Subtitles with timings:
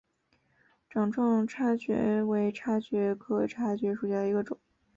[0.89, 4.59] 掌状叉蕨为叉蕨科叉蕨属下的一个种。